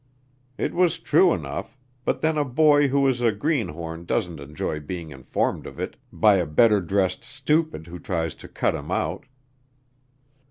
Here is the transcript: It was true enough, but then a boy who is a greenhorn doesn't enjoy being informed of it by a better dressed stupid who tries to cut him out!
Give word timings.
It 0.57 0.73
was 0.73 0.97
true 0.97 1.31
enough, 1.31 1.77
but 2.05 2.21
then 2.21 2.35
a 2.35 2.43
boy 2.43 2.87
who 2.87 3.07
is 3.07 3.21
a 3.21 3.31
greenhorn 3.31 4.05
doesn't 4.05 4.39
enjoy 4.39 4.79
being 4.79 5.11
informed 5.11 5.67
of 5.67 5.79
it 5.79 5.95
by 6.11 6.37
a 6.37 6.47
better 6.47 6.81
dressed 6.81 7.23
stupid 7.23 7.85
who 7.85 7.99
tries 7.99 8.33
to 8.41 8.47
cut 8.47 8.73
him 8.73 8.89
out! 8.89 9.27